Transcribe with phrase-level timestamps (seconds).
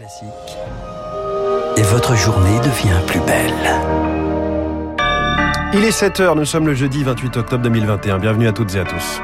[0.00, 0.56] Classique.
[1.76, 3.52] Et votre journée devient plus belle.
[5.74, 8.18] Il est 7h, nous sommes le jeudi 28 octobre 2021.
[8.18, 9.20] Bienvenue à toutes et à tous.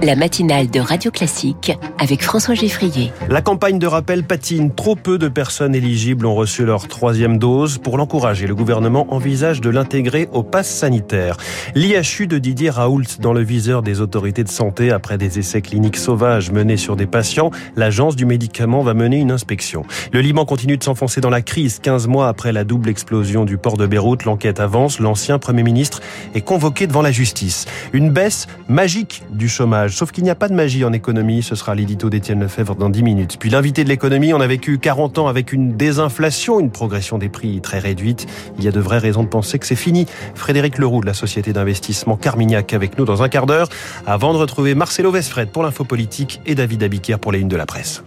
[0.00, 3.10] La matinale de Radio Classique avec François Geffrier.
[3.28, 4.72] La campagne de rappel patine.
[4.72, 7.78] Trop peu de personnes éligibles ont reçu leur troisième dose.
[7.78, 11.36] Pour l'encourager, le gouvernement envisage de l'intégrer au pass sanitaire.
[11.74, 15.96] L'IHU de Didier Raoult dans le viseur des autorités de santé après des essais cliniques
[15.96, 17.50] sauvages menés sur des patients.
[17.74, 19.84] L'agence du médicament va mener une inspection.
[20.12, 21.80] Le Liban continue de s'enfoncer dans la crise.
[21.80, 25.00] 15 mois après la double explosion du port de Beyrouth, l'enquête avance.
[25.00, 26.00] L'ancien Premier ministre
[26.36, 27.66] est convoqué devant la justice.
[27.92, 31.42] Une baisse magique du chômage Sauf qu'il n'y a pas de magie en économie.
[31.42, 33.36] Ce sera l'édito d'Étienne Lefebvre dans 10 minutes.
[33.38, 37.28] Puis l'invité de l'économie, on a vécu 40 ans avec une désinflation, une progression des
[37.28, 38.26] prix très réduite.
[38.58, 40.06] Il y a de vraies raisons de penser que c'est fini.
[40.34, 43.68] Frédéric Leroux de la société d'investissement Carmignac avec nous dans un quart d'heure
[44.06, 47.56] avant de retrouver Marcelo Vesfred pour l'info politique et David Abiquière pour les unes de
[47.56, 48.02] la presse.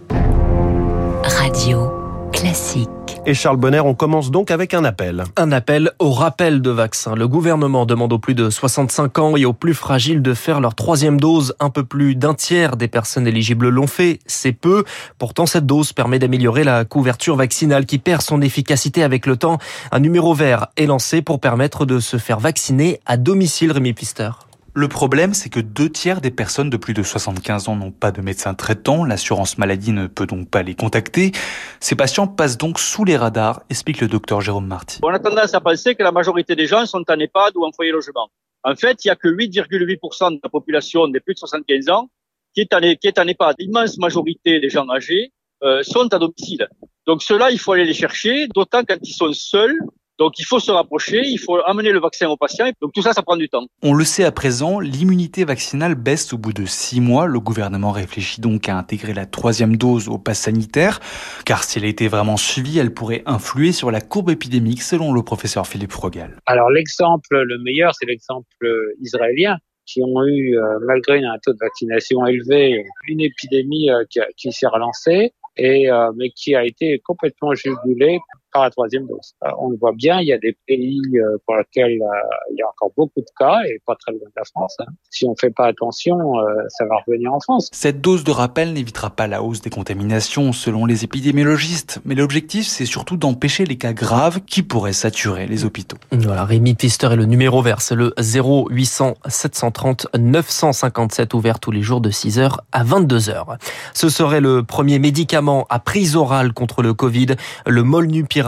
[1.24, 2.01] Radio
[2.42, 2.88] classique.
[3.24, 5.22] Et Charles Bonner, on commence donc avec un appel.
[5.36, 7.14] Un appel au rappel de vaccins.
[7.14, 10.74] Le gouvernement demande aux plus de 65 ans et aux plus fragiles de faire leur
[10.74, 11.54] troisième dose.
[11.60, 14.18] Un peu plus d'un tiers des personnes éligibles l'ont fait.
[14.26, 14.82] C'est peu.
[15.18, 19.58] Pourtant, cette dose permet d'améliorer la couverture vaccinale qui perd son efficacité avec le temps.
[19.92, 24.30] Un numéro vert est lancé pour permettre de se faire vacciner à domicile, Rémi Pister.
[24.74, 28.10] Le problème, c'est que deux tiers des personnes de plus de 75 ans n'ont pas
[28.10, 29.04] de médecin traitant.
[29.04, 31.32] L'assurance maladie ne peut donc pas les contacter.
[31.78, 35.00] Ces patients passent donc sous les radars, explique le docteur Jérôme Marty.
[35.02, 37.72] On a tendance à penser que la majorité des gens sont en EHPAD ou en
[37.72, 38.30] foyer logement.
[38.64, 42.08] En fait, il y a que 8,8% de la population des plus de 75 ans
[42.54, 43.56] qui est en, qui est en EHPAD.
[43.58, 46.66] L'immense majorité des gens âgés euh, sont à domicile.
[47.06, 49.78] Donc ceux-là, il faut aller les chercher, d'autant quand ils sont seuls
[50.22, 52.70] donc il faut se rapprocher, il faut amener le vaccin aux patients.
[52.80, 53.66] Donc tout ça, ça prend du temps.
[53.82, 57.26] On le sait à présent, l'immunité vaccinale baisse au bout de six mois.
[57.26, 61.00] Le gouvernement réfléchit donc à intégrer la troisième dose au pass sanitaire,
[61.44, 65.24] car si elle était vraiment suivie, elle pourrait influer sur la courbe épidémique, selon le
[65.24, 66.38] professeur Philippe Frogal.
[66.46, 68.46] Alors l'exemple le meilleur, c'est l'exemple
[69.00, 74.20] israélien qui ont eu, euh, malgré un taux de vaccination élevé, une épidémie euh, qui,
[74.36, 78.20] qui s'est relancée et euh, mais qui a été complètement jugulée
[78.52, 79.34] par la troisième dose.
[79.44, 81.98] Euh, on le voit bien, il y a des pays euh, pour lesquels
[82.50, 84.76] il y a encore beaucoup de cas et pas très loin de la France.
[84.80, 84.86] Hein.
[85.10, 86.18] Si on ne fait pas attention,
[86.68, 87.68] ça va revenir en France.
[87.72, 92.66] Cette dose de rappel n'évitera pas la hausse des contaminations selon les épidémiologistes, mais l'objectif
[92.66, 95.96] c'est surtout d'empêcher les cas graves qui pourraient saturer les hôpitaux.
[96.10, 101.82] Voilà, Rémi Pister est le numéro vert, c'est le 0800 730 957 ouvert tous les
[101.82, 103.56] jours de 6h à 22h.
[103.94, 107.36] Ce serait le premier médicament à prise orale contre le Covid,
[107.66, 108.41] le Molnupiravir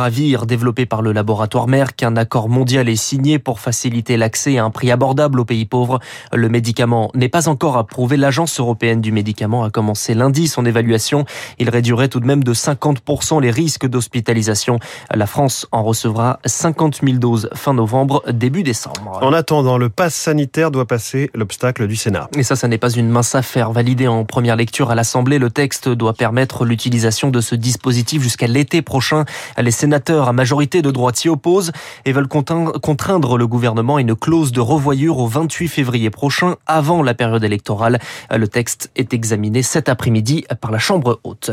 [0.46, 2.02] développé par le laboratoire Merck.
[2.02, 6.00] Un accord mondial est signé pour faciliter l'accès à un prix abordable aux pays pauvres.
[6.32, 8.16] Le médicament n'est pas encore approuvé.
[8.16, 11.24] L'Agence européenne du médicament a commencé lundi son évaluation.
[11.58, 14.78] Il réduirait tout de même de 50% les risques d'hospitalisation.
[15.14, 19.20] La France en recevra 50 000 doses fin novembre, début décembre.
[19.22, 22.28] En attendant, le pass sanitaire doit passer l'obstacle du Sénat.
[22.36, 23.70] Et ça, ça n'est pas une mince affaire.
[23.70, 28.48] Validé en première lecture à l'Assemblée, le texte doit permettre l'utilisation de ce dispositif jusqu'à
[28.48, 29.24] l'été prochain.
[29.56, 31.70] Les sénateurs à majorité de droite s'y opposent
[32.06, 37.02] et veulent contraindre le gouvernement à une clause de revoyure au 28 février prochain, avant
[37.02, 37.98] la période électorale.
[38.34, 41.50] Le texte est examiné cet après-midi par la Chambre haute.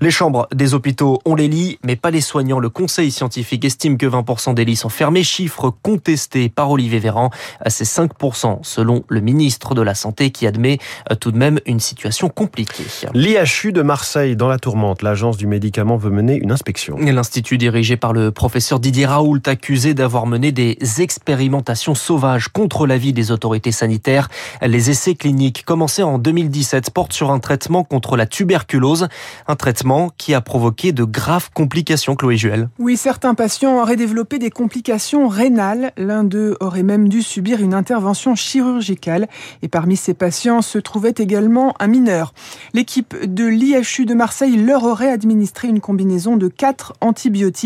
[0.00, 2.58] Les chambres des hôpitaux ont les lits, mais pas les soignants.
[2.58, 7.28] Le conseil scientifique estime que 20% des lits sont fermés, chiffre contesté par Olivier Véran.
[7.66, 10.78] C'est 5% selon le ministre de la Santé qui admet
[11.20, 12.84] tout de même une situation compliquée.
[13.12, 16.96] L'IHU de Marseille dans la tour L'agence du médicament veut mener une inspection.
[16.98, 23.12] L'institut dirigé par le professeur Didier Raoult accusé d'avoir mené des expérimentations sauvages contre l'avis
[23.12, 24.28] des autorités sanitaires.
[24.62, 29.08] Les essais cliniques commencés en 2017 portent sur un traitement contre la tuberculose,
[29.48, 32.68] un traitement qui a provoqué de graves complications, Chloé Juel.
[32.78, 35.90] Oui, certains patients auraient développé des complications rénales.
[35.96, 39.26] L'un d'eux aurait même dû subir une intervention chirurgicale.
[39.62, 42.34] Et parmi ces patients se trouvait également un mineur.
[42.72, 47.63] L'équipe de l'IHU de Marseille leur aurait administré une combinaison de quatre antibiotiques.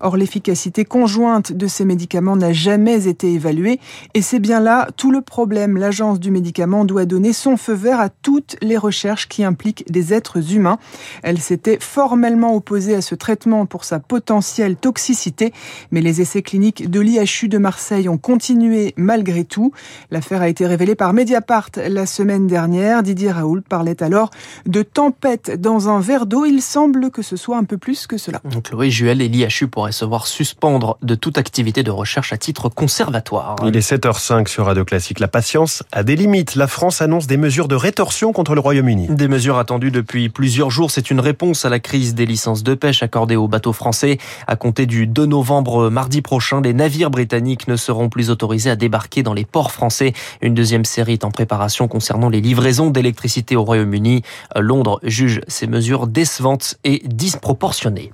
[0.00, 3.80] Or, l'efficacité conjointe de ces médicaments n'a jamais été évaluée
[4.14, 5.76] et c'est bien là tout le problème.
[5.76, 10.12] L'agence du médicament doit donner son feu vert à toutes les recherches qui impliquent des
[10.12, 10.78] êtres humains.
[11.22, 15.52] Elle s'était formellement opposée à ce traitement pour sa potentielle toxicité,
[15.90, 19.72] mais les essais cliniques de l'IHU de Marseille ont continué malgré tout.
[20.10, 23.02] L'affaire a été révélée par Mediapart la semaine dernière.
[23.02, 24.30] Didier Raoult parlait alors
[24.66, 28.16] de tempête dans un verre d'eau il semble que ce soit un peu plus que
[28.16, 28.40] cela.
[28.64, 32.68] Chloé Juel et l'IHU pourrait se voir suspendre de toute activité de recherche à titre
[32.68, 33.56] conservatoire.
[33.64, 35.20] Il est 7h05 sur Radio Classique.
[35.20, 36.54] La patience a des limites.
[36.54, 39.08] La France annonce des mesures de rétorsion contre le Royaume-Uni.
[39.10, 40.90] Des mesures attendues depuis plusieurs jours.
[40.90, 44.18] C'est une réponse à la crise des licences de pêche accordées aux bateaux français.
[44.46, 48.76] À compter du 2 novembre mardi prochain, les navires britanniques ne seront plus autorisés à
[48.76, 50.12] débarquer dans les ports français.
[50.40, 54.22] Une deuxième série est en préparation concernant les livraisons d'électricité au Royaume-Uni.
[54.54, 58.12] Londres juge ces mesures décevantes et disproportionnées.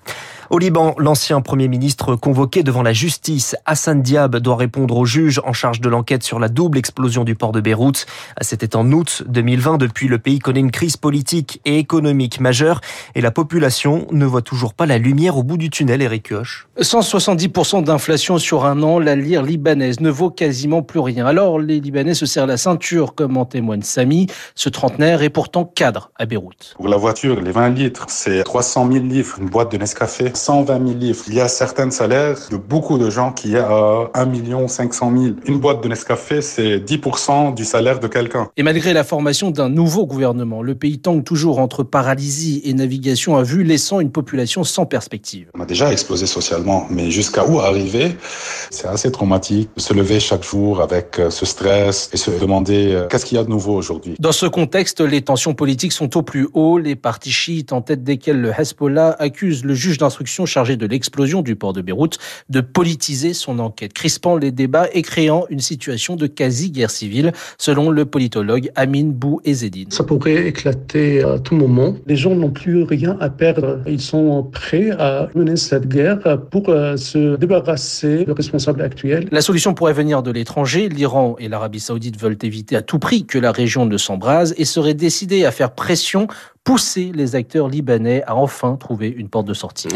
[0.52, 5.40] Au Liban, l'ancien Premier ministre convoqué devant la justice, Hassan Diab, doit répondre au juge
[5.46, 8.04] en charge de l'enquête sur la double explosion du port de Beyrouth.
[8.42, 9.78] C'était en août 2020.
[9.78, 12.82] Depuis, le pays connaît une crise politique et économique majeure
[13.14, 16.68] et la population ne voit toujours pas la lumière au bout du tunnel, Eric Kioch.
[16.78, 21.24] 170% d'inflation sur un an, la lire libanaise ne vaut quasiment plus rien.
[21.24, 24.26] Alors les Libanais se serrent la ceinture, comme en témoigne Samy.
[24.54, 26.74] Ce trentenaire est pourtant cadre à Beyrouth.
[26.76, 30.30] Pour la voiture, les 20 litres, c'est 300 000 livres, une boîte de Nescafé.
[30.42, 31.22] 120 000 livres.
[31.28, 35.12] Il y a certains salaires de beaucoup de gens qui est à 1 million 500
[35.16, 35.34] 000.
[35.46, 38.48] Une boîte de Nescafé, c'est 10% du salaire de quelqu'un.
[38.56, 43.36] Et malgré la formation d'un nouveau gouvernement, le pays tangue toujours entre paralysie et navigation
[43.36, 45.46] à vue, laissant une population sans perspective.
[45.54, 48.16] On a déjà explosé socialement, mais jusqu'à où arriver?
[48.70, 49.70] C'est assez traumatique.
[49.76, 53.40] Se lever chaque jour avec euh, ce stress et se demander euh, qu'est-ce qu'il y
[53.40, 54.16] a de nouveau aujourd'hui?
[54.18, 56.78] Dans ce contexte, les tensions politiques sont au plus haut.
[56.78, 61.42] Les partis chiites, en tête desquels le Hezbollah, accusent le juge d'instruction chargée de l'explosion
[61.42, 62.18] du port de Beyrouth
[62.48, 67.90] de politiser son enquête, crispant les débats et créant une situation de quasi-guerre civile, selon
[67.90, 69.90] le politologue Amin Bou Ezedine.
[69.90, 71.94] Ça pourrait éclater à tout moment.
[72.06, 73.80] Les gens n'ont plus rien à perdre.
[73.86, 79.28] Ils sont prêts à mener cette guerre pour euh, se débarrasser du responsable actuel.
[79.30, 80.88] La solution pourrait venir de l'étranger.
[80.88, 84.64] L'Iran et l'Arabie saoudite veulent éviter à tout prix que la région ne s'embrase et
[84.64, 86.26] seraient décidés à faire pression
[86.64, 89.88] pousser les acteurs libanais à enfin trouver une porte de sortie.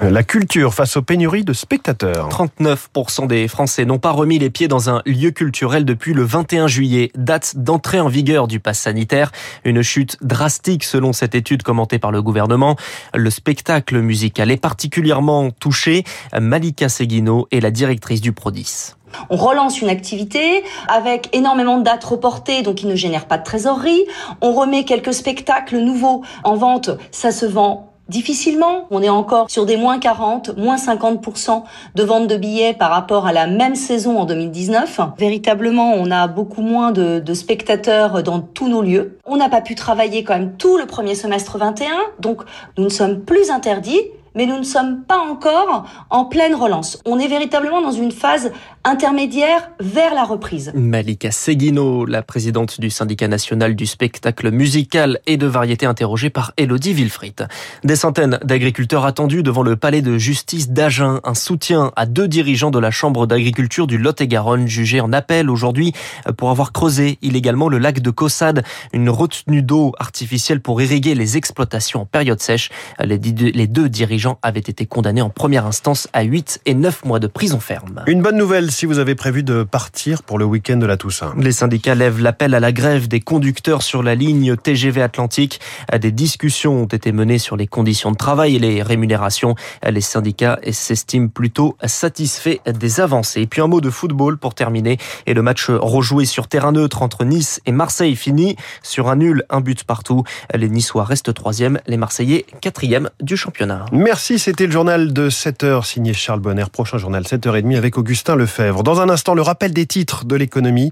[0.00, 2.30] La culture face aux pénuries de spectateurs.
[2.30, 6.66] 39% des Français n'ont pas remis les pieds dans un lieu culturel depuis le 21
[6.66, 9.30] juillet, date d'entrée en vigueur du pass sanitaire.
[9.64, 12.76] Une chute drastique selon cette étude commentée par le gouvernement.
[13.12, 16.04] Le spectacle musical est particulièrement touché.
[16.40, 18.94] Malika Seguino est la directrice du Prodis.
[19.28, 23.44] On relance une activité avec énormément de dates reportées, donc il ne génère pas de
[23.44, 24.04] trésorerie.
[24.40, 28.86] On remet quelques spectacles nouveaux en vente, ça se vend difficilement.
[28.90, 31.62] On est encore sur des moins 40, moins 50%
[31.94, 35.00] de vente de billets par rapport à la même saison en 2019.
[35.18, 39.18] Véritablement, on a beaucoup moins de, de spectateurs dans tous nos lieux.
[39.26, 41.88] On n'a pas pu travailler quand même tout le premier semestre 21,
[42.20, 42.42] donc
[42.76, 44.00] nous ne sommes plus interdits
[44.34, 47.02] mais nous ne sommes pas encore en pleine relance.
[47.04, 48.52] On est véritablement dans une phase
[48.88, 50.72] intermédiaire vers la reprise.
[50.74, 56.52] Malika Seguino, la présidente du syndicat national du spectacle musical et de variété interrogée par
[56.56, 57.48] Elodie Wilfried.
[57.84, 61.20] Des centaines d'agriculteurs attendus devant le palais de justice d'Agen.
[61.24, 65.92] Un soutien à deux dirigeants de la chambre d'agriculture du Lot-et-Garonne jugés en appel aujourd'hui
[66.38, 68.64] pour avoir creusé illégalement le lac de Caussade,
[68.94, 72.70] une retenue d'eau artificielle pour irriguer les exploitations en période sèche.
[73.04, 77.26] Les deux dirigeants avaient été condamnés en première instance à 8 et 9 mois de
[77.26, 78.02] prison ferme.
[78.06, 81.34] Une bonne nouvelle si vous avez prévu de partir pour le week-end de la Toussaint.
[81.36, 85.58] Les syndicats lèvent l'appel à la grève des conducteurs sur la ligne TGV Atlantique.
[86.00, 89.56] Des discussions ont été menées sur les conditions de travail et les rémunérations.
[89.82, 93.40] Les syndicats s'estiment plutôt satisfaits des avancées.
[93.40, 94.96] Et puis un mot de football pour terminer.
[95.26, 98.54] Et le match rejoué sur terrain neutre entre Nice et Marseille finit
[98.84, 100.22] sur un nul, un but partout.
[100.54, 103.86] Les Niçois restent troisième, les Marseillais quatrième du championnat.
[103.90, 106.66] Merci, c'était le journal de 7h signé Charles Bonner.
[106.72, 108.36] Prochain journal 7h30 avec Augustin
[108.68, 110.90] Dans un instant, le rappel des titres de l'économie.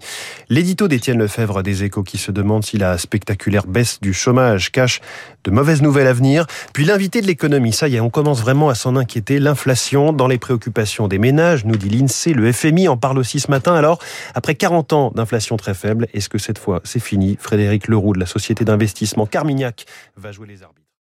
[0.49, 5.01] L'édito d'Étienne Lefebvre des échos qui se demande si la spectaculaire baisse du chômage cache
[5.45, 6.47] de mauvaises nouvelles à venir.
[6.73, 9.39] Puis l'invité de l'économie, ça y est, on commence vraiment à s'en inquiéter.
[9.39, 13.51] L'inflation dans les préoccupations des ménages, nous dit l'INSEE, le FMI en parle aussi ce
[13.51, 13.75] matin.
[13.75, 13.99] Alors,
[14.35, 17.37] après 40 ans d'inflation très faible, est-ce que cette fois c'est fini?
[17.39, 19.85] Frédéric Leroux de la société d'investissement Carmignac
[20.17, 20.86] va jouer les arbitres.